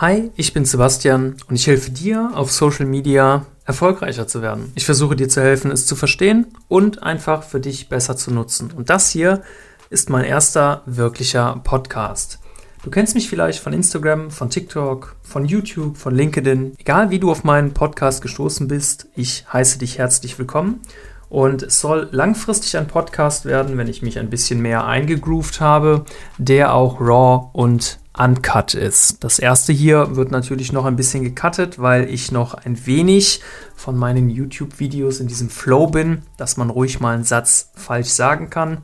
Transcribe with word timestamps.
Hi, 0.00 0.30
ich 0.36 0.52
bin 0.52 0.64
Sebastian 0.64 1.34
und 1.48 1.56
ich 1.56 1.66
helfe 1.66 1.90
dir 1.90 2.30
auf 2.34 2.52
Social 2.52 2.86
Media 2.86 3.46
erfolgreicher 3.64 4.28
zu 4.28 4.42
werden. 4.42 4.70
Ich 4.76 4.84
versuche 4.84 5.16
dir 5.16 5.28
zu 5.28 5.42
helfen, 5.42 5.72
es 5.72 5.86
zu 5.86 5.96
verstehen 5.96 6.46
und 6.68 7.02
einfach 7.02 7.42
für 7.42 7.58
dich 7.58 7.88
besser 7.88 8.16
zu 8.16 8.32
nutzen. 8.32 8.70
Und 8.70 8.90
das 8.90 9.10
hier 9.10 9.42
ist 9.90 10.08
mein 10.08 10.24
erster 10.24 10.82
wirklicher 10.86 11.60
Podcast. 11.64 12.38
Du 12.84 12.90
kennst 12.90 13.16
mich 13.16 13.28
vielleicht 13.28 13.58
von 13.58 13.72
Instagram, 13.72 14.30
von 14.30 14.50
TikTok, 14.50 15.16
von 15.20 15.44
YouTube, 15.44 15.96
von 15.96 16.14
LinkedIn. 16.14 16.76
Egal 16.78 17.10
wie 17.10 17.18
du 17.18 17.32
auf 17.32 17.42
meinen 17.42 17.74
Podcast 17.74 18.22
gestoßen 18.22 18.68
bist, 18.68 19.08
ich 19.16 19.46
heiße 19.52 19.80
dich 19.80 19.98
herzlich 19.98 20.38
willkommen. 20.38 20.80
Und 21.28 21.64
es 21.64 21.80
soll 21.80 22.08
langfristig 22.12 22.76
ein 22.76 22.86
Podcast 22.86 23.46
werden, 23.46 23.76
wenn 23.76 23.88
ich 23.88 24.02
mich 24.02 24.20
ein 24.20 24.30
bisschen 24.30 24.62
mehr 24.62 24.86
eingegroovt 24.86 25.60
habe, 25.60 26.04
der 26.38 26.72
auch 26.72 27.00
raw 27.00 27.50
und 27.52 27.98
uncut 28.18 28.74
ist. 28.74 29.22
Das 29.22 29.38
erste 29.38 29.72
hier 29.72 30.16
wird 30.16 30.30
natürlich 30.30 30.72
noch 30.72 30.84
ein 30.84 30.96
bisschen 30.96 31.22
gecuttet, 31.22 31.78
weil 31.78 32.08
ich 32.10 32.32
noch 32.32 32.54
ein 32.54 32.84
wenig 32.86 33.40
von 33.76 33.96
meinen 33.96 34.28
YouTube-Videos 34.28 35.20
in 35.20 35.28
diesem 35.28 35.48
Flow 35.48 35.86
bin, 35.86 36.22
dass 36.36 36.56
man 36.56 36.70
ruhig 36.70 37.00
mal 37.00 37.14
einen 37.14 37.24
Satz 37.24 37.70
falsch 37.74 38.08
sagen 38.08 38.50
kann. 38.50 38.78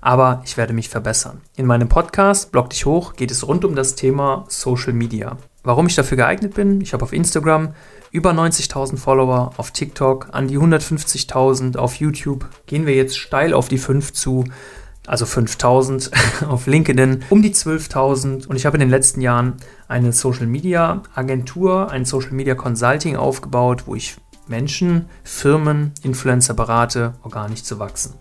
Aber 0.00 0.42
ich 0.44 0.56
werde 0.56 0.72
mich 0.72 0.88
verbessern. 0.88 1.40
In 1.56 1.66
meinem 1.66 1.88
Podcast 1.88 2.52
Blog 2.52 2.70
dich 2.70 2.86
hoch 2.86 3.14
geht 3.14 3.30
es 3.30 3.46
rund 3.46 3.64
um 3.64 3.76
das 3.76 3.94
Thema 3.94 4.44
Social 4.48 4.94
Media. 4.94 5.36
Warum 5.62 5.86
ich 5.86 5.94
dafür 5.94 6.16
geeignet 6.16 6.54
bin? 6.54 6.80
Ich 6.80 6.94
habe 6.94 7.04
auf 7.04 7.12
Instagram 7.12 7.74
über 8.10 8.32
90.000 8.32 8.96
Follower, 8.96 9.52
auf 9.56 9.70
TikTok 9.72 10.28
an 10.32 10.48
die 10.48 10.58
150.000, 10.58 11.76
auf 11.76 11.96
YouTube 11.96 12.46
gehen 12.66 12.86
wir 12.86 12.94
jetzt 12.94 13.18
steil 13.18 13.52
auf 13.52 13.68
die 13.68 13.78
5 13.78 14.12
zu 14.14 14.44
also 15.06 15.26
5000 15.26 16.10
auf 16.48 16.66
LinkedIn, 16.66 17.24
um 17.30 17.42
die 17.42 17.52
12.000 17.52 18.46
und 18.46 18.56
ich 18.56 18.66
habe 18.66 18.76
in 18.76 18.80
den 18.80 18.90
letzten 18.90 19.20
Jahren 19.20 19.56
eine 19.88 20.12
Social 20.12 20.46
Media 20.46 21.02
Agentur, 21.14 21.90
ein 21.90 22.04
Social 22.04 22.32
Media 22.32 22.54
Consulting 22.54 23.16
aufgebaut, 23.16 23.84
wo 23.86 23.94
ich 23.94 24.16
Menschen, 24.46 25.06
Firmen, 25.22 25.92
Influencer 26.02 26.54
berate, 26.54 27.14
organisch 27.22 27.62
zu 27.62 27.78
wachsen. 27.78 28.14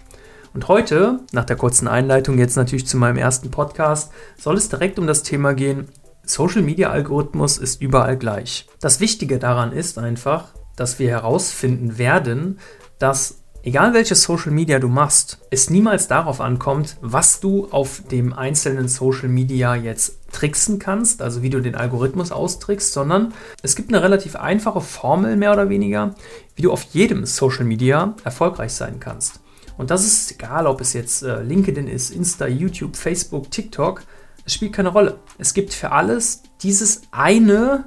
Und 0.54 0.68
heute, 0.68 1.20
nach 1.32 1.46
der 1.46 1.56
kurzen 1.56 1.88
Einleitung 1.88 2.38
jetzt 2.38 2.56
natürlich 2.56 2.88
zu 2.88 2.98
meinem 2.98 3.18
ersten 3.18 3.52
Podcast, 3.52 4.12
soll 4.38 4.58
es 4.58 4.70
direkt 4.70 4.98
um 4.98 5.08
das 5.08 5.24
Thema 5.24 5.54
gehen, 5.54 5.90
Social 6.24 6.62
Media 6.62 6.90
Algorithmus 6.90 7.58
ist 7.58 7.82
überall 7.82 8.18
gleich. 8.18 8.68
Das 8.80 9.00
Wichtige 9.00 9.40
daran 9.40 9.72
ist 9.72 9.98
einfach, 9.98 10.50
dass 10.76 11.00
wir 11.00 11.10
herausfinden 11.10 11.98
werden, 11.98 12.60
dass 13.00 13.42
Egal 13.70 13.94
welches 13.94 14.24
Social 14.24 14.52
Media 14.52 14.80
du 14.80 14.88
machst, 14.88 15.38
es 15.52 15.70
niemals 15.70 16.08
darauf 16.08 16.42
ankommt, 16.42 16.98
was 17.02 17.40
du 17.40 17.68
auf 17.70 18.02
dem 18.10 18.34
einzelnen 18.34 18.88
Social 18.88 19.30
Media 19.30 19.76
jetzt 19.76 20.18
tricksen 20.32 20.80
kannst, 20.80 21.22
also 21.22 21.44
wie 21.44 21.52
du 21.52 21.62
den 21.62 21.76
Algorithmus 21.76 22.32
austrickst, 22.32 22.92
sondern 22.92 23.32
es 23.62 23.76
gibt 23.76 23.94
eine 23.94 24.02
relativ 24.02 24.36
einfache 24.36 24.82
Formel 24.82 25.36
mehr 25.36 25.54
oder 25.54 25.70
weniger, 25.70 26.16
wie 26.56 26.64
du 26.64 26.72
auf 26.72 26.82
jedem 26.94 27.28
Social 27.28 27.64
Media 27.64 28.16
erfolgreich 28.24 28.74
sein 28.74 29.00
kannst. 29.00 29.40
Und 29.78 29.92
das 29.92 30.04
ist 30.04 30.32
egal, 30.32 30.66
ob 30.66 30.82
es 30.82 30.94
jetzt 30.94 31.22
äh, 31.22 31.44
LinkedIn 31.44 31.88
ist, 31.88 32.10
Insta, 32.10 32.48
YouTube, 32.48 32.96
Facebook, 32.96 33.52
TikTok, 33.52 34.02
es 34.48 34.56
spielt 34.56 34.74
keine 34.74 34.90
Rolle. 34.90 35.20
Es 35.38 35.54
gibt 35.54 35.76
für 35.76 35.92
alles 35.92 36.42
dieses 36.64 37.04
eine 37.12 37.84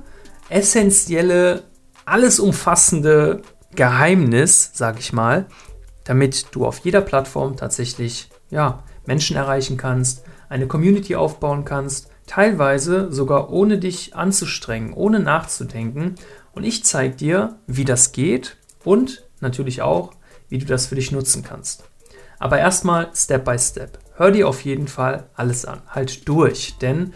essentielle, 0.49 1.65
alles 2.05 2.39
umfassende 2.39 3.43
Geheimnis, 3.75 4.71
sag 4.75 5.01
ich 5.01 5.13
mal, 5.13 5.47
damit 6.05 6.47
du 6.53 6.67
auf 6.67 6.79
jeder 6.79 7.01
Plattform 7.01 7.57
tatsächlich 7.57 8.31
ja, 8.51 8.83
Menschen 9.07 9.37
erreichen 9.37 9.77
kannst, 9.77 10.25
eine 10.49 10.67
Community 10.67 11.17
aufbauen 11.17 11.65
kannst, 11.65 12.11
teilweise 12.27 13.13
sogar 13.13 13.51
ohne 13.51 13.79
dich 13.79 14.15
anzustrengen, 14.15 14.93
ohne 14.93 15.21
nachzudenken. 15.21 16.15
Und 16.53 16.65
ich 16.65 16.85
zeige 16.85 17.17
dir, 17.17 17.57
wie 17.67 17.85
das 17.85 18.13
geht 18.13 18.57
und 18.85 19.25
natürlich 19.41 19.83
auch, 19.83 20.13
wie 20.49 20.59
du 20.59 20.67
das 20.67 20.87
für 20.87 20.95
dich 20.95 21.13
nutzen 21.13 21.43
kannst. 21.43 21.85
Aber 22.39 22.59
erstmal 22.59 23.11
Step 23.15 23.45
by 23.45 23.59
Step. 23.59 23.99
Hör 24.15 24.31
dir 24.31 24.49
auf 24.49 24.65
jeden 24.65 24.89
Fall 24.89 25.31
alles 25.35 25.65
an. 25.65 25.81
Halt 25.89 26.29
durch, 26.29 26.77
denn 26.79 27.13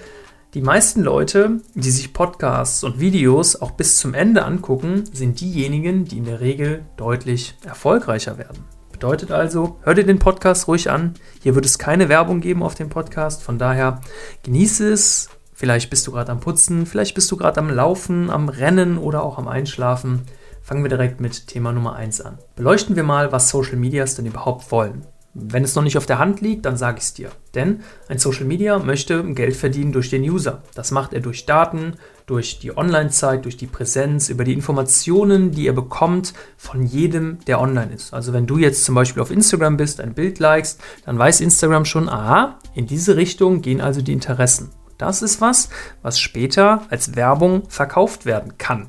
die 0.55 0.63
meisten 0.63 1.03
Leute, 1.03 1.61
die 1.75 1.91
sich 1.91 2.15
Podcasts 2.15 2.83
und 2.83 2.99
Videos 2.99 3.61
auch 3.61 3.73
bis 3.73 3.99
zum 3.99 4.15
Ende 4.15 4.45
angucken, 4.45 5.05
sind 5.13 5.41
diejenigen, 5.41 6.07
die 6.07 6.17
in 6.17 6.25
der 6.25 6.41
Regel 6.41 6.87
deutlich 6.97 7.57
erfolgreicher 7.65 8.39
werden. 8.39 8.76
Bedeutet 8.97 9.31
also, 9.31 9.77
hör 9.83 9.93
dir 9.93 10.07
den 10.07 10.19
Podcast 10.19 10.69
ruhig 10.69 10.91
an. 10.91 11.13
Hier 11.43 11.55
wird 11.55 11.67
es 11.67 11.79
keine 11.79 12.09
Werbung 12.09 12.41
geben 12.41 12.63
auf 12.63 12.75
dem 12.75 12.89
Podcast. 12.89 13.43
Von 13.43 13.59
daher 13.59 14.01
genieße 14.43 14.91
es. 14.91 15.29
Vielleicht 15.53 15.91
bist 15.91 16.07
du 16.07 16.13
gerade 16.13 16.33
am 16.33 16.41
Putzen, 16.41 16.87
vielleicht 16.87 17.15
bist 17.15 17.31
du 17.31 17.37
gerade 17.37 17.61
am 17.61 17.69
Laufen, 17.69 18.31
am 18.31 18.49
Rennen 18.49 18.97
oder 18.97 19.23
auch 19.23 19.37
am 19.37 19.49
Einschlafen. 19.49 20.23
Fangen 20.63 20.83
wir 20.83 20.89
direkt 20.89 21.21
mit 21.21 21.47
Thema 21.47 21.73
Nummer 21.73 21.95
1 21.95 22.23
an. 22.23 22.39
Beleuchten 22.57 22.97
wir 22.97 23.03
mal, 23.03 23.33
was 23.33 23.51
Social 23.51 23.77
Medias 23.77 24.15
denn 24.15 24.25
überhaupt 24.25 24.73
wollen. 24.73 25.07
Wenn 25.39 25.65
es 25.65 25.75
noch 25.75 25.83
nicht 25.83 25.99
auf 25.99 26.07
der 26.07 26.19
Hand 26.19 26.41
liegt, 26.41 26.65
dann 26.65 26.79
sage 26.79 26.97
ich 26.97 27.05
es 27.05 27.13
dir. 27.13 27.31
Denn 27.55 27.81
ein 28.09 28.19
Social 28.19 28.47
Media 28.47 28.79
möchte 28.79 29.23
Geld 29.35 29.55
verdienen 29.55 29.93
durch 29.93 30.09
den 30.09 30.23
User. 30.23 30.63
Das 30.75 30.93
macht 30.93 31.13
er 31.13 31.21
durch 31.21 31.45
Daten, 31.45 31.97
durch 32.25 32.59
die 32.59 32.75
Online-Zeit, 32.75 33.45
durch 33.45 33.59
die 33.59 33.67
Präsenz, 33.67 34.31
über 34.31 34.45
die 34.45 34.55
Informationen, 34.55 35.51
die 35.51 35.67
er 35.67 35.75
bekommt 35.75 36.33
von 36.57 36.87
jedem, 36.87 37.39
der 37.47 37.61
online 37.61 37.93
ist. 37.93 38.15
Also 38.15 38.33
wenn 38.33 38.47
du 38.47 38.57
jetzt 38.57 38.85
zum 38.85 38.95
Beispiel 38.95 39.21
auf 39.21 39.31
Instagram 39.31 39.77
bist, 39.77 40.01
ein 40.01 40.15
Bild 40.15 40.39
likest, 40.39 40.81
dann 41.05 41.19
weiß 41.19 41.43
Instagram 41.43 41.85
schon, 41.85 42.09
aha, 42.09 42.59
in 42.75 42.87
diese 42.87 43.17
Richtung 43.17 43.61
gehen 43.61 43.83
also 43.83 44.01
die 44.01 44.15
Interessen. 44.15 44.71
Das 44.97 45.21
ist 45.21 45.43
was, 45.43 45.69
was 46.01 46.19
später 46.19 46.83
als 46.89 47.15
Werbung 47.15 47.69
verkauft 47.69 48.25
werden 48.25 48.57
kann. 48.57 48.89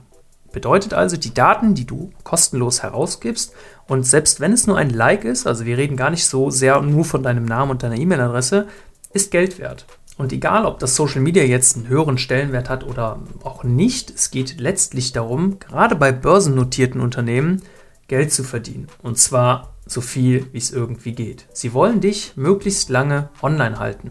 Bedeutet 0.58 0.96
also, 0.96 1.18
die 1.18 1.36
Daten, 1.36 1.76
die 1.76 1.86
du 1.86 2.10
kostenlos 2.24 2.82
herausgibst, 2.82 3.54
und 3.88 4.08
selbst 4.08 4.40
wenn 4.40 4.54
es 4.54 4.66
nur 4.66 4.76
ein 4.76 4.90
Like 4.90 5.24
ist, 5.24 5.46
also 5.46 5.66
wir 5.66 5.78
reden 5.78 5.96
gar 5.96 6.10
nicht 6.10 6.26
so 6.26 6.50
sehr 6.50 6.82
nur 6.82 7.06
von 7.06 7.22
deinem 7.22 7.46
Namen 7.46 7.70
und 7.70 7.84
deiner 7.84 7.96
E-Mail-Adresse, 7.96 8.66
ist 9.14 9.30
Geld 9.30 9.60
wert. 9.60 9.86
Und 10.18 10.34
egal, 10.34 10.66
ob 10.66 10.80
das 10.80 10.96
Social 10.96 11.22
Media 11.22 11.44
jetzt 11.44 11.76
einen 11.76 11.90
höheren 11.90 12.18
Stellenwert 12.18 12.70
hat 12.70 12.84
oder 12.84 13.20
auch 13.44 13.64
nicht, 13.64 14.10
es 14.10 14.32
geht 14.32 14.60
letztlich 14.60 15.12
darum, 15.12 15.60
gerade 15.60 15.96
bei 15.96 16.12
börsennotierten 16.12 17.02
Unternehmen 17.02 17.62
Geld 18.08 18.34
zu 18.34 18.44
verdienen. 18.44 18.88
Und 19.04 19.20
zwar 19.20 19.76
so 19.86 20.02
viel, 20.02 20.48
wie 20.54 20.58
es 20.58 20.72
irgendwie 20.72 21.12
geht. 21.12 21.46
Sie 21.54 21.72
wollen 21.72 22.02
dich 22.02 22.34
möglichst 22.36 22.90
lange 22.90 23.30
online 23.44 23.78
halten. 23.78 24.10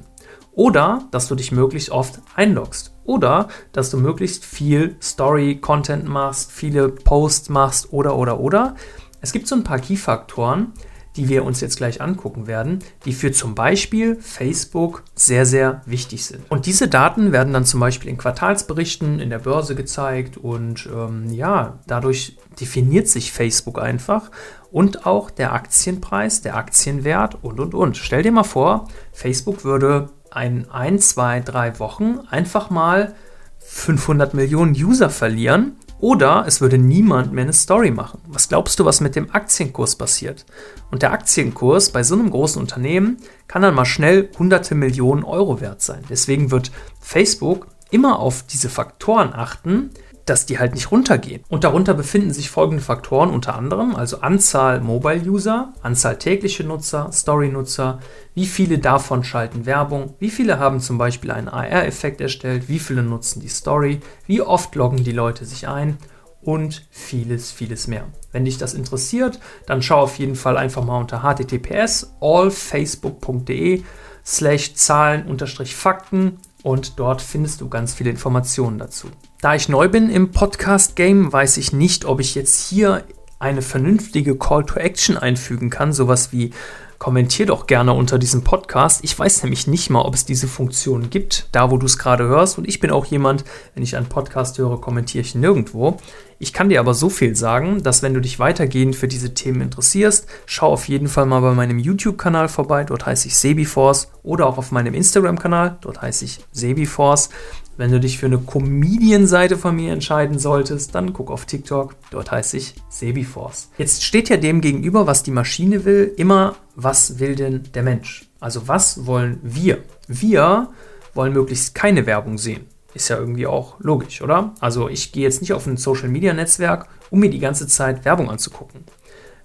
Oder 0.56 1.06
dass 1.10 1.28
du 1.28 1.34
dich 1.34 1.52
möglichst 1.52 1.90
oft 1.90 2.20
einloggst. 2.34 2.94
Oder 3.04 3.48
dass 3.72 3.90
du 3.90 3.98
möglichst 3.98 4.44
viel 4.44 4.96
Story-Content 5.02 6.08
machst, 6.08 6.50
viele 6.50 6.88
Posts 6.88 7.50
machst 7.50 7.92
oder 7.92 8.16
oder 8.16 8.40
oder. 8.40 8.74
Es 9.20 9.32
gibt 9.32 9.46
so 9.48 9.54
ein 9.54 9.64
paar 9.64 9.78
Key-Faktoren, 9.78 10.72
die 11.16 11.28
wir 11.28 11.44
uns 11.44 11.60
jetzt 11.60 11.76
gleich 11.76 12.00
angucken 12.00 12.46
werden, 12.46 12.78
die 13.04 13.12
für 13.12 13.32
zum 13.32 13.54
Beispiel 13.54 14.16
Facebook 14.16 15.02
sehr, 15.14 15.44
sehr 15.44 15.82
wichtig 15.84 16.24
sind. 16.24 16.50
Und 16.50 16.64
diese 16.64 16.88
Daten 16.88 17.32
werden 17.32 17.52
dann 17.52 17.66
zum 17.66 17.80
Beispiel 17.80 18.10
in 18.10 18.18
Quartalsberichten 18.18 19.20
in 19.20 19.28
der 19.28 19.40
Börse 19.40 19.74
gezeigt 19.74 20.38
und 20.38 20.88
ähm, 20.90 21.30
ja, 21.30 21.80
dadurch 21.86 22.38
definiert 22.58 23.08
sich 23.08 23.30
Facebook 23.30 23.78
einfach 23.78 24.30
und 24.70 25.06
auch 25.06 25.30
der 25.30 25.52
Aktienpreis, 25.52 26.40
der 26.40 26.56
Aktienwert 26.56 27.42
und 27.42 27.60
und 27.60 27.74
und. 27.74 27.96
Stell 27.98 28.22
dir 28.22 28.32
mal 28.32 28.42
vor, 28.42 28.88
Facebook 29.12 29.64
würde 29.64 30.10
ein, 30.30 30.70
ein, 30.70 30.98
zwei, 30.98 31.40
drei 31.40 31.78
Wochen 31.78 32.20
einfach 32.30 32.70
mal 32.70 33.14
500 33.58 34.34
Millionen 34.34 34.72
User 34.72 35.10
verlieren 35.10 35.76
oder 35.98 36.44
es 36.46 36.60
würde 36.60 36.78
niemand 36.78 37.32
mehr 37.32 37.44
eine 37.44 37.52
Story 37.52 37.90
machen. 37.90 38.20
Was 38.26 38.48
glaubst 38.48 38.78
du, 38.78 38.84
was 38.84 39.00
mit 39.00 39.16
dem 39.16 39.34
Aktienkurs 39.34 39.96
passiert? 39.96 40.44
Und 40.90 41.02
der 41.02 41.12
Aktienkurs 41.12 41.90
bei 41.90 42.02
so 42.02 42.14
einem 42.14 42.30
großen 42.30 42.60
Unternehmen 42.60 43.16
kann 43.48 43.62
dann 43.62 43.74
mal 43.74 43.86
schnell 43.86 44.28
hunderte 44.38 44.74
Millionen 44.74 45.24
Euro 45.24 45.60
wert 45.60 45.80
sein. 45.80 46.04
Deswegen 46.10 46.50
wird 46.50 46.70
Facebook 47.00 47.68
immer 47.90 48.18
auf 48.18 48.42
diese 48.42 48.68
Faktoren 48.68 49.32
achten, 49.32 49.90
dass 50.26 50.44
die 50.44 50.58
halt 50.58 50.74
nicht 50.74 50.90
runtergehen. 50.90 51.42
Und 51.48 51.64
darunter 51.64 51.94
befinden 51.94 52.32
sich 52.32 52.50
folgende 52.50 52.82
Faktoren 52.82 53.30
unter 53.30 53.54
anderem, 53.54 53.94
also 53.94 54.20
Anzahl 54.20 54.80
Mobile-User, 54.80 55.72
Anzahl 55.82 56.18
tägliche 56.18 56.64
Nutzer, 56.64 57.10
Story-Nutzer, 57.12 58.00
wie 58.34 58.46
viele 58.46 58.78
davon 58.78 59.24
schalten 59.24 59.64
Werbung, 59.64 60.14
wie 60.18 60.30
viele 60.30 60.58
haben 60.58 60.80
zum 60.80 60.98
Beispiel 60.98 61.30
einen 61.30 61.48
AR-Effekt 61.48 62.20
erstellt, 62.20 62.68
wie 62.68 62.80
viele 62.80 63.02
nutzen 63.02 63.40
die 63.40 63.48
Story, 63.48 64.00
wie 64.26 64.42
oft 64.42 64.74
loggen 64.74 65.04
die 65.04 65.12
Leute 65.12 65.44
sich 65.44 65.68
ein 65.68 65.96
und 66.42 66.86
vieles, 66.90 67.50
vieles 67.50 67.86
mehr. 67.86 68.06
Wenn 68.32 68.44
dich 68.44 68.58
das 68.58 68.74
interessiert, 68.74 69.40
dann 69.66 69.82
schau 69.82 70.00
auf 70.00 70.18
jeden 70.18 70.36
Fall 70.36 70.56
einfach 70.56 70.84
mal 70.84 70.98
unter 70.98 71.22
https 71.22 72.12
allfacebook.de 72.20 73.82
slash 74.26 74.74
Zahlen-Fakten 74.74 76.38
und 76.62 76.98
dort 76.98 77.22
findest 77.22 77.60
du 77.60 77.68
ganz 77.68 77.94
viele 77.94 78.10
Informationen 78.10 78.78
dazu. 78.78 79.08
Da 79.40 79.54
ich 79.54 79.68
neu 79.68 79.88
bin 79.88 80.10
im 80.10 80.32
Podcast-Game, 80.32 81.32
weiß 81.32 81.58
ich 81.58 81.72
nicht, 81.72 82.04
ob 82.04 82.20
ich 82.20 82.34
jetzt 82.34 82.68
hier 82.68 83.04
eine 83.38 83.62
vernünftige 83.62 84.36
Call 84.36 84.64
to 84.64 84.80
Action 84.80 85.16
einfügen 85.16 85.70
kann, 85.70 85.92
sowas 85.92 86.32
wie 86.32 86.52
kommentier 86.98 87.46
doch 87.46 87.66
gerne 87.66 87.92
unter 87.92 88.18
diesem 88.18 88.42
Podcast. 88.42 89.04
Ich 89.04 89.18
weiß 89.18 89.42
nämlich 89.42 89.66
nicht 89.66 89.90
mal, 89.90 90.02
ob 90.02 90.14
es 90.14 90.24
diese 90.24 90.48
Funktion 90.48 91.10
gibt, 91.10 91.48
da 91.52 91.70
wo 91.70 91.76
du 91.76 91.86
es 91.86 91.98
gerade 91.98 92.24
hörst. 92.24 92.58
Und 92.58 92.66
ich 92.66 92.80
bin 92.80 92.90
auch 92.90 93.06
jemand, 93.06 93.44
wenn 93.74 93.82
ich 93.82 93.96
einen 93.96 94.06
Podcast 94.06 94.58
höre, 94.58 94.80
kommentiere 94.80 95.22
ich 95.22 95.34
nirgendwo. 95.34 95.98
Ich 96.38 96.52
kann 96.52 96.68
dir 96.68 96.80
aber 96.80 96.92
so 96.92 97.08
viel 97.08 97.34
sagen, 97.34 97.82
dass 97.82 98.02
wenn 98.02 98.12
du 98.12 98.20
dich 98.20 98.38
weitergehend 98.38 98.94
für 98.94 99.08
diese 99.08 99.32
Themen 99.32 99.62
interessierst, 99.62 100.26
schau 100.44 100.68
auf 100.72 100.88
jeden 100.88 101.08
Fall 101.08 101.24
mal 101.24 101.40
bei 101.40 101.54
meinem 101.54 101.78
YouTube-Kanal 101.78 102.48
vorbei, 102.48 102.84
dort 102.84 103.06
heiße 103.06 103.28
ich 103.28 103.36
Sebiforce, 103.36 104.08
oder 104.22 104.46
auch 104.46 104.58
auf 104.58 104.70
meinem 104.70 104.92
Instagram-Kanal, 104.92 105.78
dort 105.80 106.02
heiße 106.02 106.26
ich 106.26 106.40
Sebiforce. 106.52 107.30
Wenn 107.78 107.90
du 107.90 108.00
dich 108.00 108.18
für 108.18 108.26
eine 108.26 108.38
Comedian-Seite 108.38 109.56
von 109.56 109.76
mir 109.76 109.92
entscheiden 109.92 110.38
solltest, 110.38 110.94
dann 110.94 111.12
guck 111.12 111.30
auf 111.30 111.44
TikTok, 111.44 111.94
dort 112.10 112.30
heiße 112.30 112.56
ich 112.56 112.74
Sebiforce. 112.88 113.70
Jetzt 113.76 114.02
steht 114.02 114.28
ja 114.30 114.36
dem 114.36 114.60
gegenüber, 114.60 115.06
was 115.06 115.22
die 115.22 115.30
Maschine 115.30 115.84
will, 115.84 116.12
immer, 116.16 116.56
was 116.76 117.18
will 117.18 117.34
denn 117.34 117.64
der 117.74 117.82
Mensch? 117.82 118.28
Also 118.38 118.68
was 118.68 119.06
wollen 119.06 119.40
wir? 119.42 119.82
Wir 120.06 120.68
wollen 121.14 121.32
möglichst 121.32 121.74
keine 121.74 122.06
Werbung 122.06 122.38
sehen. 122.38 122.66
Ist 122.94 123.08
ja 123.08 123.18
irgendwie 123.18 123.46
auch 123.46 123.80
logisch, 123.80 124.22
oder? 124.22 124.54
Also 124.60 124.88
ich 124.88 125.12
gehe 125.12 125.24
jetzt 125.24 125.40
nicht 125.40 125.52
auf 125.52 125.66
ein 125.66 125.76
Social-Media-Netzwerk, 125.76 126.88
um 127.10 127.20
mir 127.20 127.30
die 127.30 127.40
ganze 127.40 127.66
Zeit 127.66 128.04
Werbung 128.04 128.30
anzugucken. 128.30 128.84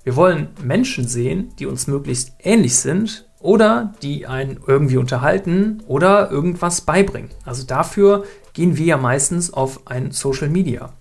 Wir 0.04 0.16
wollen 0.16 0.50
Menschen 0.64 1.08
sehen, 1.08 1.54
die 1.58 1.66
uns 1.66 1.88
möglichst 1.88 2.34
ähnlich 2.40 2.76
sind 2.78 3.30
oder 3.40 3.94
die 4.02 4.28
einen 4.28 4.60
irgendwie 4.68 4.98
unterhalten 4.98 5.84
oder 5.88 6.32
irgendwas 6.32 6.82
beibringen. 6.82 7.30
Also 7.46 7.66
dafür 7.66 8.26
gehen 8.54 8.78
wir 8.78 8.86
ja 8.86 8.98
meistens 8.98 9.54
auf 9.54 9.88
ein 9.88 10.12
Social 10.12 10.50
Media. 10.50 10.94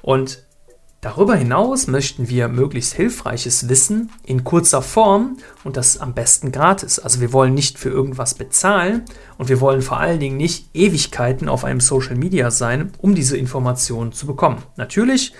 Und 0.00 0.44
Darüber 1.02 1.34
hinaus 1.34 1.88
möchten 1.88 2.28
wir 2.28 2.46
möglichst 2.46 2.94
hilfreiches 2.94 3.68
Wissen 3.68 4.12
in 4.24 4.44
kurzer 4.44 4.82
Form 4.82 5.36
und 5.64 5.76
das 5.76 5.98
am 5.98 6.14
besten 6.14 6.52
gratis. 6.52 7.00
Also 7.00 7.20
wir 7.20 7.32
wollen 7.32 7.54
nicht 7.54 7.76
für 7.76 7.88
irgendwas 7.88 8.34
bezahlen 8.34 9.02
und 9.36 9.48
wir 9.48 9.60
wollen 9.60 9.82
vor 9.82 9.98
allen 9.98 10.20
Dingen 10.20 10.36
nicht 10.36 10.68
Ewigkeiten 10.74 11.48
auf 11.48 11.64
einem 11.64 11.80
Social 11.80 12.14
Media 12.14 12.52
sein, 12.52 12.92
um 12.98 13.16
diese 13.16 13.36
Informationen 13.36 14.12
zu 14.12 14.28
bekommen. 14.28 14.62
Natürlich 14.76 15.34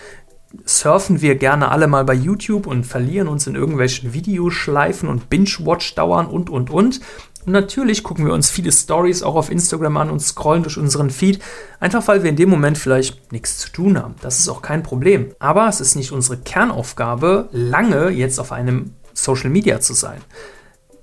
surfen 0.65 1.23
wir 1.23 1.37
gerne 1.37 1.71
alle 1.71 1.87
mal 1.87 2.05
bei 2.05 2.15
YouTube 2.15 2.67
und 2.67 2.85
verlieren 2.85 3.29
uns 3.29 3.47
in 3.47 3.55
irgendwelchen 3.55 4.13
Videoschleifen 4.13 5.09
und 5.09 5.31
Binge-Watch-Dauern 5.31 6.27
und, 6.27 6.51
und, 6.51 6.71
und. 6.71 7.01
Und 7.45 7.53
natürlich 7.53 8.05
gucken 8.05 8.25
wir 8.25 8.33
uns 8.33 8.51
viele 8.51 8.71
Stories 8.71 9.23
auch 9.23 9.35
auf 9.35 9.51
Instagram 9.51 9.97
an 9.97 10.11
und 10.11 10.21
scrollen 10.21 10.63
durch 10.63 10.79
unseren 10.79 11.11
Feed, 11.11 11.41
einfach 11.81 12.07
weil 12.07 12.23
wir 12.23 12.31
in 12.31 12.37
dem 12.37 12.49
Moment 12.49 12.79
vielleicht 12.79 13.33
nichts 13.33 13.59
zu 13.59 13.71
tun 13.71 13.99
haben. 13.99 14.15
Das 14.21 14.39
ist 14.39 14.49
auch 14.49 14.63
kein 14.63 14.83
Problem. 14.83 15.35
Aber 15.39 15.69
es 15.69 15.81
ist 15.81 15.97
nicht 15.97 16.13
unsere 16.13 16.39
Kernaufgabe, 16.39 17.49
lange 17.51 18.11
jetzt 18.11 18.39
auf 18.39 18.53
einem 18.53 18.95
Social 19.13 19.51
Media 19.51 19.81
zu 19.81 19.95
sein. 19.95 20.21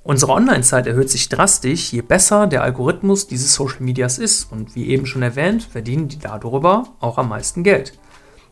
Unsere 0.02 0.32
Online-Zeit 0.32 0.88
erhöht 0.88 1.10
sich 1.10 1.28
drastisch, 1.28 1.92
je 1.92 2.02
besser 2.02 2.48
der 2.48 2.64
Algorithmus 2.64 3.28
dieses 3.28 3.54
Social 3.54 3.82
Medias 3.82 4.18
ist. 4.18 4.50
Und 4.52 4.76
wie 4.76 4.88
eben 4.88 5.06
schon 5.06 5.22
erwähnt, 5.22 5.64
verdienen 5.64 6.08
die 6.08 6.20
darüber 6.20 6.96
auch 7.02 7.18
am 7.18 7.30
meisten 7.30 7.64
Geld. 7.64 7.94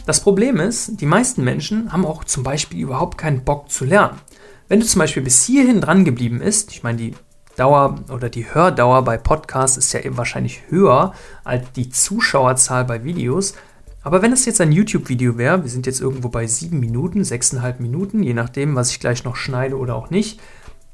Das 0.05 0.21
Problem 0.21 0.57
ist, 0.59 1.01
die 1.01 1.05
meisten 1.05 1.43
Menschen 1.43 1.91
haben 1.91 2.05
auch 2.05 2.25
zum 2.25 2.43
Beispiel 2.43 2.79
überhaupt 2.79 3.17
keinen 3.17 3.43
Bock 3.43 3.71
zu 3.71 3.85
lernen. 3.85 4.19
Wenn 4.67 4.81
du 4.81 4.85
zum 4.85 4.99
Beispiel 4.99 5.23
bis 5.23 5.45
hierhin 5.45 5.81
dran 5.81 6.05
geblieben 6.05 6.39
bist, 6.39 6.71
ich 6.71 6.83
meine, 6.83 6.97
die 6.97 7.13
Dauer 7.57 7.95
oder 8.09 8.29
die 8.29 8.53
Hördauer 8.53 9.01
bei 9.03 9.17
Podcasts 9.17 9.77
ist 9.77 9.91
ja 9.91 9.99
eben 10.01 10.15
wahrscheinlich 10.15 10.61
höher 10.69 11.13
als 11.43 11.71
die 11.75 11.89
Zuschauerzahl 11.89 12.85
bei 12.85 13.03
Videos. 13.03 13.55
Aber 14.03 14.21
wenn 14.21 14.31
es 14.31 14.45
jetzt 14.45 14.61
ein 14.61 14.71
YouTube-Video 14.71 15.37
wäre, 15.39 15.63
wir 15.63 15.69
sind 15.69 15.87
jetzt 15.87 15.99
irgendwo 15.99 16.29
bei 16.29 16.45
sieben 16.45 16.79
Minuten, 16.79 17.23
sechseinhalb 17.23 17.79
Minuten, 17.79 18.21
je 18.21 18.35
nachdem, 18.35 18.75
was 18.75 18.91
ich 18.91 18.99
gleich 18.99 19.23
noch 19.23 19.35
schneide 19.35 19.75
oder 19.75 19.95
auch 19.95 20.11
nicht, 20.11 20.39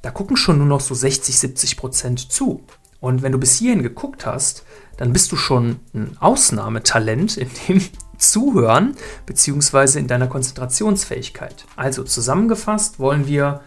da 0.02 0.10
gucken 0.10 0.38
schon 0.38 0.58
nur 0.58 0.66
noch 0.66 0.80
so 0.80 0.96
60, 0.96 1.38
70 1.38 1.78
Prozent 1.78 2.32
zu. 2.32 2.64
Und 3.02 3.22
wenn 3.22 3.34
du 3.34 3.38
bis 3.38 3.58
hierhin 3.58 3.84
geguckt 3.84 4.26
hast, 4.26 4.64
dann 4.96 5.12
bist 5.12 5.34
du 5.34 5.36
schon 5.36 5.82
ein 5.94 6.16
Ausnahmetalent 6.22 7.36
in 7.36 7.50
dem 7.68 7.82
Zuhören 8.18 8.96
bzw. 9.26 10.00
in 10.00 10.08
deiner 10.08 10.28
Konzentrationsfähigkeit. 10.28 11.66
Also 11.76 12.04
zusammengefasst 12.04 13.00
wollen 13.00 13.28
wir 13.28 13.62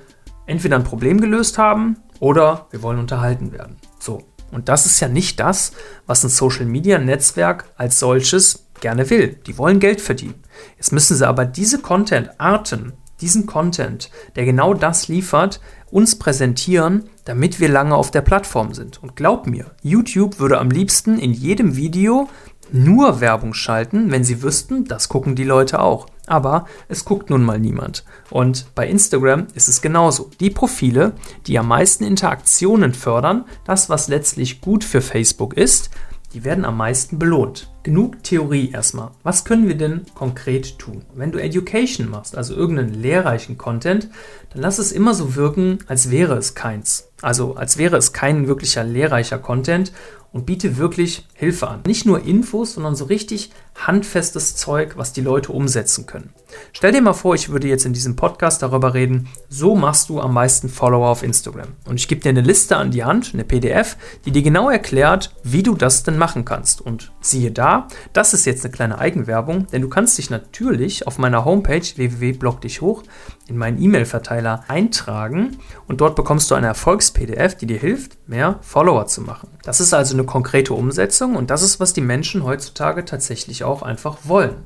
entweder 0.46 0.76
ein 0.76 0.84
Problem 0.84 1.20
gelöst 1.20 1.58
haben 1.58 1.98
oder 2.20 2.66
wir 2.70 2.82
wollen 2.82 2.98
unterhalten 2.98 3.52
werden. 3.52 3.76
So. 3.98 4.22
Und 4.52 4.68
das 4.68 4.86
ist 4.86 5.00
ja 5.00 5.08
nicht 5.08 5.40
das, 5.40 5.72
was 6.06 6.22
ein 6.22 6.30
Social 6.30 6.66
Media 6.66 6.98
Netzwerk 6.98 7.64
als 7.76 7.98
solches 7.98 8.66
gerne 8.80 9.10
will. 9.10 9.40
Die 9.46 9.58
wollen 9.58 9.80
Geld 9.80 10.00
verdienen. 10.00 10.42
Jetzt 10.76 10.92
müssen 10.92 11.16
sie 11.16 11.26
aber 11.26 11.44
diese 11.44 11.80
Content-Arten, 11.80 12.92
diesen 13.20 13.46
Content, 13.46 14.10
der 14.36 14.44
genau 14.44 14.74
das 14.74 15.08
liefert, 15.08 15.60
uns 15.90 16.18
präsentieren, 16.18 17.08
damit 17.24 17.60
wir 17.60 17.68
lange 17.68 17.94
auf 17.94 18.10
der 18.10 18.20
Plattform 18.20 18.74
sind. 18.74 19.02
Und 19.02 19.16
glaub 19.16 19.46
mir, 19.46 19.72
YouTube 19.82 20.38
würde 20.38 20.58
am 20.58 20.70
liebsten 20.70 21.18
in 21.18 21.32
jedem 21.32 21.76
Video 21.76 22.28
nur 22.72 23.20
Werbung 23.20 23.54
schalten, 23.54 24.10
wenn 24.10 24.24
sie 24.24 24.42
wüssten, 24.42 24.84
das 24.84 25.08
gucken 25.08 25.34
die 25.34 25.44
Leute 25.44 25.80
auch. 25.80 26.06
Aber 26.26 26.66
es 26.88 27.04
guckt 27.04 27.30
nun 27.30 27.44
mal 27.44 27.60
niemand. 27.60 28.04
Und 28.30 28.66
bei 28.74 28.88
Instagram 28.88 29.46
ist 29.54 29.68
es 29.68 29.80
genauso. 29.80 30.30
Die 30.40 30.50
Profile, 30.50 31.12
die 31.46 31.58
am 31.58 31.68
meisten 31.68 32.04
Interaktionen 32.04 32.94
fördern, 32.94 33.44
das, 33.64 33.88
was 33.88 34.08
letztlich 34.08 34.60
gut 34.60 34.82
für 34.82 35.00
Facebook 35.00 35.54
ist, 35.54 35.90
die 36.36 36.44
werden 36.44 36.64
am 36.64 36.76
meisten 36.76 37.18
belohnt. 37.18 37.72
Genug 37.82 38.22
Theorie 38.22 38.70
erstmal. 38.70 39.12
Was 39.22 39.44
können 39.44 39.68
wir 39.68 39.76
denn 39.76 40.04
konkret 40.14 40.78
tun? 40.78 41.02
Wenn 41.14 41.32
du 41.32 41.38
Education 41.38 42.10
machst, 42.10 42.36
also 42.36 42.54
irgendeinen 42.54 42.92
lehrreichen 42.92 43.56
Content, 43.56 44.10
dann 44.52 44.60
lass 44.60 44.78
es 44.78 44.92
immer 44.92 45.14
so 45.14 45.36
wirken, 45.36 45.78
als 45.86 46.10
wäre 46.10 46.36
es 46.36 46.54
keins. 46.54 47.08
Also 47.22 47.54
als 47.54 47.78
wäre 47.78 47.96
es 47.96 48.12
kein 48.12 48.48
wirklicher 48.48 48.84
lehrreicher 48.84 49.38
Content 49.38 49.92
und 50.36 50.44
biete 50.44 50.76
wirklich 50.76 51.26
Hilfe 51.32 51.66
an. 51.68 51.80
Nicht 51.86 52.04
nur 52.04 52.22
Infos, 52.22 52.74
sondern 52.74 52.94
so 52.94 53.06
richtig 53.06 53.50
handfestes 53.86 54.54
Zeug, 54.54 54.96
was 54.96 55.14
die 55.14 55.22
Leute 55.22 55.50
umsetzen 55.52 56.04
können. 56.04 56.30
Stell 56.72 56.92
dir 56.92 57.00
mal 57.00 57.12
vor, 57.12 57.34
ich 57.34 57.48
würde 57.48 57.68
jetzt 57.68 57.86
in 57.86 57.92
diesem 57.92 58.16
Podcast 58.16 58.62
darüber 58.62 58.94
reden, 58.94 59.28
so 59.48 59.74
machst 59.74 60.08
du 60.08 60.20
am 60.20 60.34
meisten 60.34 60.68
Follower 60.68 61.08
auf 61.08 61.22
Instagram. 61.22 61.68
Und 61.86 61.96
ich 61.96 62.08
gebe 62.08 62.20
dir 62.20 62.30
eine 62.30 62.40
Liste 62.42 62.76
an 62.76 62.90
die 62.90 63.04
Hand, 63.04 63.30
eine 63.32 63.44
PDF, 63.44 63.96
die 64.24 64.30
dir 64.30 64.42
genau 64.42 64.70
erklärt, 64.70 65.34
wie 65.42 65.62
du 65.62 65.74
das 65.74 66.02
denn 66.02 66.18
machen 66.18 66.44
kannst. 66.44 66.80
Und 66.80 67.12
siehe 67.20 67.50
da, 67.50 67.88
das 68.12 68.34
ist 68.34 68.44
jetzt 68.44 68.64
eine 68.64 68.72
kleine 68.72 68.98
Eigenwerbung, 68.98 69.66
denn 69.68 69.82
du 69.82 69.88
kannst 69.88 70.18
dich 70.18 70.30
natürlich 70.30 71.06
auf 71.06 71.18
meiner 71.18 71.44
Homepage 71.44 71.80
www.blogdichhoch 71.80 73.02
in 73.48 73.56
meinen 73.56 73.80
E-Mail-Verteiler 73.80 74.64
eintragen 74.68 75.58
und 75.86 76.00
dort 76.00 76.16
bekommst 76.16 76.50
du 76.50 76.54
eine 76.54 76.66
Erfolgs-PDF, 76.66 77.56
die 77.56 77.66
dir 77.66 77.78
hilft, 77.78 78.28
mehr 78.28 78.58
Follower 78.62 79.06
zu 79.06 79.22
machen. 79.22 79.48
Das 79.62 79.80
ist 79.80 79.94
also 79.94 80.14
eine 80.14 80.24
konkrete 80.26 80.74
Umsetzung 80.74 81.36
und 81.36 81.50
das 81.50 81.62
ist, 81.62 81.80
was 81.80 81.92
die 81.92 82.00
Menschen 82.00 82.44
heutzutage 82.44 83.04
tatsächlich 83.04 83.64
auch 83.64 83.82
einfach 83.82 84.18
wollen. 84.24 84.56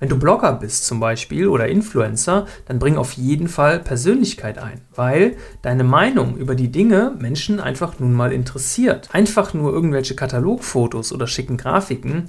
Wenn 0.00 0.08
du 0.08 0.18
Blogger 0.18 0.52
bist 0.52 0.84
zum 0.84 1.00
Beispiel 1.00 1.48
oder 1.48 1.66
Influencer, 1.66 2.46
dann 2.66 2.78
bring 2.78 2.96
auf 2.96 3.14
jeden 3.14 3.48
Fall 3.48 3.80
Persönlichkeit 3.80 4.56
ein, 4.56 4.80
weil 4.94 5.36
deine 5.62 5.82
Meinung 5.82 6.36
über 6.36 6.54
die 6.54 6.70
Dinge 6.70 7.16
Menschen 7.18 7.58
einfach 7.58 7.98
nun 7.98 8.12
mal 8.12 8.32
interessiert. 8.32 9.08
Einfach 9.12 9.54
nur 9.54 9.72
irgendwelche 9.72 10.14
Katalogfotos 10.14 11.12
oder 11.12 11.26
schicken 11.26 11.56
Grafiken, 11.56 12.28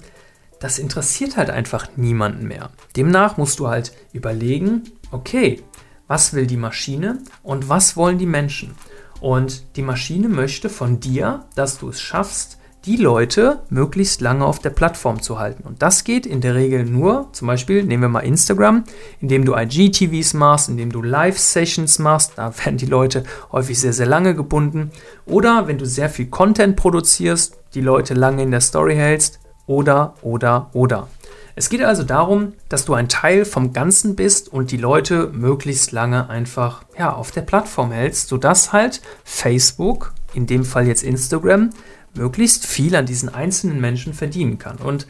das 0.59 0.79
interessiert 0.79 1.37
halt 1.37 1.49
einfach 1.49 1.89
niemanden 1.95 2.47
mehr. 2.47 2.71
Demnach 2.95 3.37
musst 3.37 3.59
du 3.59 3.67
halt 3.67 3.93
überlegen, 4.13 4.83
okay, 5.11 5.63
was 6.07 6.33
will 6.33 6.47
die 6.47 6.57
Maschine 6.57 7.19
und 7.43 7.69
was 7.69 7.95
wollen 7.95 8.17
die 8.17 8.25
Menschen? 8.25 8.73
Und 9.21 9.75
die 9.75 9.81
Maschine 9.81 10.27
möchte 10.27 10.69
von 10.69 10.99
dir, 10.99 11.45
dass 11.55 11.77
du 11.77 11.89
es 11.89 12.01
schaffst, 12.01 12.58
die 12.89 12.95
Leute 12.95 13.59
möglichst 13.69 14.19
lange 14.19 14.43
auf 14.43 14.57
der 14.57 14.71
Plattform 14.71 15.21
zu 15.21 15.37
halten. 15.37 15.61
Und 15.61 15.83
das 15.83 16.03
geht 16.03 16.25
in 16.25 16.41
der 16.41 16.55
Regel 16.55 16.85
nur, 16.85 17.29
zum 17.33 17.47
Beispiel 17.47 17.83
nehmen 17.83 18.01
wir 18.01 18.09
mal 18.09 18.21
Instagram, 18.21 18.83
indem 19.21 19.45
du 19.45 19.53
IGTVs 19.55 20.33
machst, 20.33 20.69
indem 20.69 20.91
du 20.91 21.03
Live-Sessions 21.03 21.99
machst, 21.99 22.33
da 22.37 22.51
werden 22.65 22.77
die 22.77 22.87
Leute 22.87 23.25
häufig 23.51 23.79
sehr, 23.79 23.93
sehr 23.93 24.07
lange 24.07 24.33
gebunden. 24.33 24.89
Oder 25.27 25.67
wenn 25.67 25.77
du 25.77 25.85
sehr 25.85 26.09
viel 26.09 26.31
Content 26.31 26.77
produzierst, 26.77 27.59
die 27.75 27.81
Leute 27.81 28.15
lange 28.15 28.41
in 28.41 28.49
der 28.49 28.61
Story 28.61 28.95
hältst. 28.95 29.39
Oder, 29.67 30.15
oder, 30.23 30.71
oder. 30.73 31.09
Es 31.53 31.69
geht 31.69 31.83
also 31.83 32.01
darum, 32.01 32.53
dass 32.69 32.85
du 32.85 32.95
ein 32.95 33.07
Teil 33.07 33.45
vom 33.45 33.71
Ganzen 33.71 34.15
bist 34.15 34.51
und 34.51 34.71
die 34.71 34.77
Leute 34.77 35.29
möglichst 35.31 35.91
lange 35.91 36.27
einfach 36.27 36.85
ja, 36.97 37.13
auf 37.13 37.29
der 37.29 37.41
Plattform 37.41 37.91
hältst, 37.91 38.29
sodass 38.29 38.73
halt 38.73 38.99
Facebook, 39.23 40.11
in 40.33 40.47
dem 40.47 40.63
Fall 40.63 40.87
jetzt 40.87 41.03
Instagram, 41.03 41.69
möglichst 42.15 42.65
viel 42.65 42.95
an 42.95 43.05
diesen 43.05 43.29
einzelnen 43.29 43.79
Menschen 43.79 44.13
verdienen 44.13 44.57
kann. 44.59 44.77
Und 44.77 45.07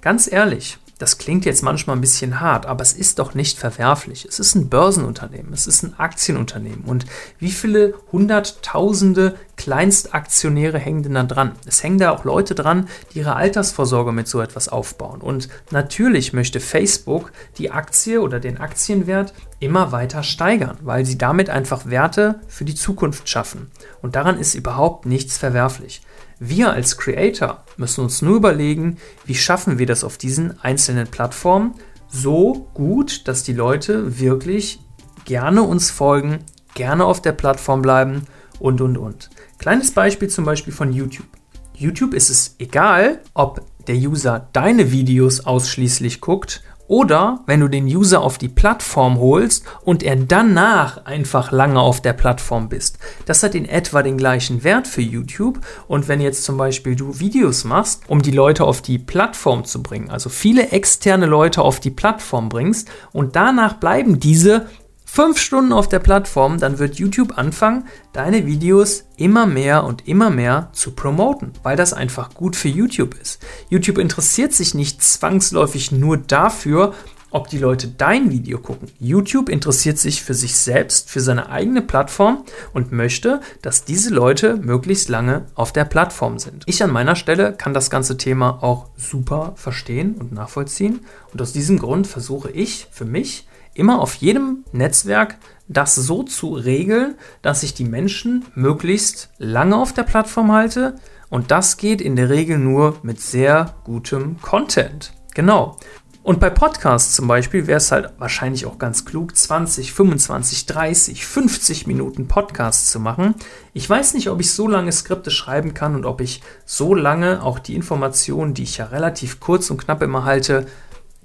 ganz 0.00 0.30
ehrlich, 0.30 0.78
Das 0.98 1.16
klingt 1.16 1.44
jetzt 1.44 1.62
manchmal 1.62 1.96
ein 1.96 2.00
bisschen 2.00 2.40
hart, 2.40 2.66
aber 2.66 2.82
es 2.82 2.92
ist 2.92 3.20
doch 3.20 3.32
nicht 3.32 3.56
verwerflich. 3.56 4.24
Es 4.28 4.40
ist 4.40 4.56
ein 4.56 4.68
Börsenunternehmen, 4.68 5.52
es 5.52 5.68
ist 5.68 5.84
ein 5.84 5.96
Aktienunternehmen. 5.96 6.82
Und 6.84 7.06
wie 7.38 7.52
viele 7.52 7.94
hunderttausende 8.10 9.36
Kleinstaktionäre 9.56 10.78
hängen 10.80 11.04
denn 11.04 11.14
da 11.14 11.22
dran? 11.22 11.52
Es 11.66 11.84
hängen 11.84 11.98
da 11.98 12.10
auch 12.10 12.24
Leute 12.24 12.56
dran, 12.56 12.88
die 13.14 13.20
ihre 13.20 13.36
Altersvorsorge 13.36 14.10
mit 14.10 14.26
so 14.26 14.40
etwas 14.40 14.68
aufbauen. 14.68 15.20
Und 15.20 15.48
natürlich 15.70 16.32
möchte 16.32 16.58
Facebook 16.58 17.30
die 17.58 17.70
Aktie 17.70 18.20
oder 18.20 18.40
den 18.40 18.58
Aktienwert 18.58 19.34
immer 19.60 19.92
weiter 19.92 20.24
steigern, 20.24 20.78
weil 20.80 21.06
sie 21.06 21.16
damit 21.16 21.48
einfach 21.48 21.86
Werte 21.86 22.40
für 22.48 22.64
die 22.64 22.74
Zukunft 22.74 23.28
schaffen. 23.28 23.70
Und 24.02 24.16
daran 24.16 24.36
ist 24.36 24.56
überhaupt 24.56 25.06
nichts 25.06 25.38
verwerflich. 25.38 26.02
Wir 26.40 26.72
als 26.72 26.96
Creator 26.96 27.64
müssen 27.76 28.02
uns 28.02 28.22
nur 28.22 28.36
überlegen, 28.36 28.98
wie 29.24 29.34
schaffen 29.34 29.78
wir 29.78 29.86
das 29.86 30.04
auf 30.04 30.18
diesen 30.18 30.60
einzelnen 30.60 31.08
Plattformen 31.08 31.74
so 32.08 32.68
gut, 32.74 33.26
dass 33.26 33.42
die 33.42 33.52
Leute 33.52 34.20
wirklich 34.20 34.80
gerne 35.24 35.62
uns 35.62 35.90
folgen, 35.90 36.38
gerne 36.74 37.04
auf 37.04 37.20
der 37.20 37.32
Plattform 37.32 37.82
bleiben 37.82 38.22
und, 38.60 38.80
und, 38.80 38.96
und. 38.96 39.30
Kleines 39.58 39.90
Beispiel 39.90 40.28
zum 40.28 40.44
Beispiel 40.44 40.72
von 40.72 40.92
YouTube. 40.92 41.26
YouTube 41.74 42.14
ist 42.14 42.30
es 42.30 42.54
egal, 42.58 43.20
ob 43.34 43.60
der 43.88 43.96
User 43.96 44.48
deine 44.52 44.92
Videos 44.92 45.40
ausschließlich 45.40 46.20
guckt 46.20 46.62
oder 46.88 47.40
wenn 47.46 47.60
du 47.60 47.68
den 47.68 47.84
User 47.84 48.22
auf 48.22 48.38
die 48.38 48.48
Plattform 48.48 49.18
holst 49.18 49.64
und 49.82 50.02
er 50.02 50.16
danach 50.16 51.04
einfach 51.04 51.52
lange 51.52 51.80
auf 51.80 52.00
der 52.00 52.14
Plattform 52.14 52.68
bist. 52.68 52.98
Das 53.26 53.42
hat 53.42 53.54
in 53.54 53.68
etwa 53.68 54.02
den 54.02 54.16
gleichen 54.16 54.64
Wert 54.64 54.88
für 54.88 55.02
YouTube. 55.02 55.60
Und 55.86 56.08
wenn 56.08 56.20
jetzt 56.20 56.44
zum 56.44 56.56
Beispiel 56.56 56.96
du 56.96 57.20
Videos 57.20 57.64
machst, 57.64 58.02
um 58.08 58.22
die 58.22 58.32
Leute 58.32 58.64
auf 58.64 58.82
die 58.82 58.98
Plattform 58.98 59.64
zu 59.64 59.82
bringen, 59.82 60.10
also 60.10 60.30
viele 60.30 60.70
externe 60.70 61.26
Leute 61.26 61.62
auf 61.62 61.78
die 61.78 61.90
Plattform 61.90 62.48
bringst 62.48 62.88
und 63.12 63.36
danach 63.36 63.74
bleiben 63.74 64.18
diese 64.18 64.66
fünf 65.10 65.38
Stunden 65.38 65.72
auf 65.72 65.88
der 65.88 66.00
Plattform, 66.00 66.60
dann 66.60 66.78
wird 66.78 66.96
YouTube 66.96 67.38
anfangen, 67.38 67.84
deine 68.12 68.46
Videos 68.46 69.04
immer 69.16 69.46
mehr 69.46 69.84
und 69.84 70.06
immer 70.06 70.28
mehr 70.28 70.68
zu 70.72 70.92
promoten, 70.92 71.52
weil 71.62 71.76
das 71.76 71.94
einfach 71.94 72.34
gut 72.34 72.54
für 72.54 72.68
YouTube 72.68 73.16
ist. 73.20 73.40
YouTube 73.70 73.98
interessiert 73.98 74.52
sich 74.52 74.74
nicht 74.74 75.02
zwangsläufig 75.02 75.92
nur 75.92 76.18
dafür, 76.18 76.94
ob 77.30 77.48
die 77.48 77.58
Leute 77.58 77.88
dein 77.88 78.30
Video 78.30 78.58
gucken. 78.58 78.88
YouTube 79.00 79.48
interessiert 79.48 79.98
sich 79.98 80.22
für 80.22 80.34
sich 80.34 80.54
selbst, 80.56 81.10
für 81.10 81.20
seine 81.20 81.48
eigene 81.48 81.82
Plattform 81.82 82.44
und 82.74 82.92
möchte, 82.92 83.40
dass 83.62 83.84
diese 83.84 84.14
Leute 84.14 84.56
möglichst 84.56 85.08
lange 85.08 85.46
auf 85.54 85.72
der 85.72 85.84
Plattform 85.84 86.38
sind. 86.38 86.64
Ich 86.66 86.82
an 86.82 86.92
meiner 86.92 87.16
Stelle 87.16 87.54
kann 87.54 87.74
das 87.74 87.90
ganze 87.90 88.18
Thema 88.18 88.62
auch 88.62 88.90
super 88.96 89.54
verstehen 89.56 90.14
und 90.14 90.32
nachvollziehen 90.32 91.00
und 91.32 91.40
aus 91.42 91.52
diesem 91.52 91.78
Grund 91.78 92.06
versuche 92.06 92.50
ich 92.50 92.88
für 92.90 93.06
mich 93.06 93.46
immer 93.78 94.00
auf 94.00 94.14
jedem 94.14 94.64
Netzwerk 94.72 95.38
das 95.68 95.94
so 95.94 96.22
zu 96.22 96.54
regeln, 96.54 97.14
dass 97.42 97.62
ich 97.62 97.74
die 97.74 97.84
Menschen 97.84 98.44
möglichst 98.54 99.30
lange 99.38 99.76
auf 99.76 99.92
der 99.92 100.02
Plattform 100.02 100.52
halte. 100.52 100.96
Und 101.28 101.50
das 101.50 101.76
geht 101.76 102.00
in 102.00 102.16
der 102.16 102.30
Regel 102.30 102.58
nur 102.58 102.96
mit 103.02 103.20
sehr 103.20 103.74
gutem 103.84 104.40
Content. 104.40 105.12
Genau. 105.34 105.76
Und 106.22 106.40
bei 106.40 106.50
Podcasts 106.50 107.14
zum 107.14 107.26
Beispiel 107.26 107.66
wäre 107.66 107.78
es 107.78 107.90
halt 107.90 108.12
wahrscheinlich 108.18 108.66
auch 108.66 108.78
ganz 108.78 109.06
klug, 109.06 109.34
20, 109.34 109.94
25, 109.94 110.66
30, 110.66 111.26
50 111.26 111.86
Minuten 111.86 112.28
Podcasts 112.28 112.90
zu 112.90 113.00
machen. 113.00 113.34
Ich 113.72 113.88
weiß 113.88 114.12
nicht, 114.12 114.28
ob 114.28 114.40
ich 114.40 114.52
so 114.52 114.68
lange 114.68 114.92
Skripte 114.92 115.30
schreiben 115.30 115.72
kann 115.72 115.94
und 115.94 116.04
ob 116.04 116.20
ich 116.20 116.42
so 116.66 116.94
lange 116.94 117.42
auch 117.42 117.58
die 117.58 117.74
Informationen, 117.74 118.52
die 118.52 118.64
ich 118.64 118.76
ja 118.76 118.86
relativ 118.86 119.40
kurz 119.40 119.70
und 119.70 119.78
knapp 119.78 120.02
immer 120.02 120.24
halte, 120.24 120.66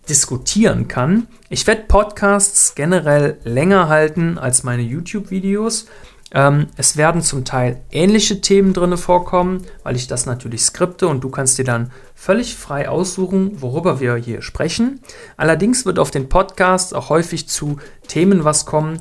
diskutieren 0.10 0.88
kann. 0.88 1.28
Ich 1.50 1.66
werde 1.68 1.84
Podcasts 1.88 2.76
generell 2.76 3.38
länger 3.44 3.88
halten 3.88 4.38
als 4.38 4.64
meine 4.64 4.82
YouTube-Videos. 4.82 5.86
Ähm, 6.34 6.68
es 6.78 6.98
werden 6.98 7.22
zum 7.22 7.46
Teil 7.46 7.82
ähnliche 7.92 8.42
Themen 8.42 8.74
drin 8.74 8.98
vorkommen, 8.98 9.66
weil 9.84 9.96
ich 9.96 10.08
das 10.08 10.26
natürlich 10.26 10.64
skripte 10.64 11.08
und 11.08 11.24
du 11.24 11.30
kannst 11.30 11.60
dir 11.60 11.66
dann 11.66 11.92
völlig 12.16 12.56
frei 12.56 12.90
aussuchen, 12.90 13.62
worüber 13.62 14.00
wir 14.00 14.16
hier 14.16 14.42
sprechen. 14.42 15.00
Allerdings 15.38 15.86
wird 15.86 16.00
auf 16.00 16.10
den 16.10 16.30
Podcasts 16.30 16.92
auch 16.92 17.10
häufig 17.10 17.48
zu 17.48 17.78
Themen 18.08 18.44
was 18.44 18.66
kommen, 18.66 19.00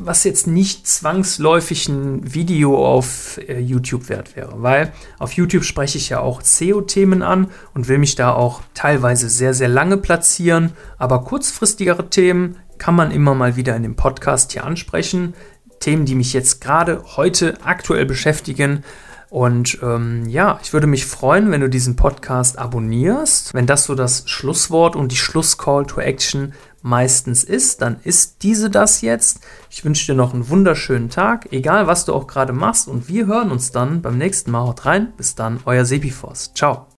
was 0.00 0.24
jetzt 0.24 0.46
nicht 0.46 0.86
zwangsläufig 0.86 1.88
ein 1.88 2.34
Video 2.34 2.84
auf 2.84 3.38
äh, 3.48 3.58
YouTube 3.58 4.08
wert 4.08 4.36
wäre, 4.36 4.62
weil 4.62 4.92
auf 5.18 5.32
YouTube 5.32 5.64
spreche 5.64 5.98
ich 5.98 6.08
ja 6.08 6.20
auch 6.20 6.40
SEO-Themen 6.42 7.22
an 7.22 7.48
und 7.74 7.88
will 7.88 7.98
mich 7.98 8.14
da 8.14 8.32
auch 8.32 8.62
teilweise 8.74 9.28
sehr, 9.28 9.54
sehr 9.54 9.68
lange 9.68 9.96
platzieren, 9.96 10.72
aber 10.98 11.24
kurzfristigere 11.24 12.10
Themen 12.10 12.56
kann 12.78 12.94
man 12.94 13.10
immer 13.10 13.34
mal 13.34 13.56
wieder 13.56 13.74
in 13.76 13.82
dem 13.82 13.96
Podcast 13.96 14.52
hier 14.52 14.64
ansprechen. 14.64 15.34
Themen, 15.80 16.06
die 16.06 16.14
mich 16.14 16.32
jetzt 16.32 16.60
gerade 16.60 17.02
heute 17.16 17.58
aktuell 17.64 18.06
beschäftigen. 18.06 18.84
Und 19.28 19.78
ähm, 19.82 20.28
ja, 20.28 20.58
ich 20.62 20.72
würde 20.72 20.86
mich 20.86 21.04
freuen, 21.04 21.50
wenn 21.50 21.60
du 21.60 21.68
diesen 21.68 21.96
Podcast 21.96 22.58
abonnierst. 22.58 23.54
Wenn 23.54 23.66
das 23.66 23.84
so 23.84 23.94
das 23.94 24.28
Schlusswort 24.28 24.96
und 24.96 25.12
die 25.12 25.16
Schlusscall 25.16 25.84
to 25.84 26.00
Action 26.00 26.54
meistens 26.86 27.44
ist, 27.44 27.82
dann 27.82 27.98
ist 28.04 28.42
diese 28.42 28.70
das 28.70 29.02
jetzt. 29.02 29.40
Ich 29.68 29.84
wünsche 29.84 30.06
dir 30.06 30.16
noch 30.16 30.32
einen 30.32 30.48
wunderschönen 30.48 31.10
Tag, 31.10 31.52
egal 31.52 31.86
was 31.86 32.04
du 32.04 32.14
auch 32.14 32.26
gerade 32.26 32.52
machst. 32.52 32.88
Und 32.88 33.08
wir 33.08 33.26
hören 33.26 33.50
uns 33.50 33.72
dann 33.72 34.00
beim 34.00 34.16
nächsten 34.16 34.50
Mal. 34.50 34.66
Haut 34.66 34.86
rein. 34.86 35.12
Bis 35.16 35.34
dann, 35.34 35.60
euer 35.66 35.84
Sepifos. 35.84 36.52
Ciao. 36.54 36.86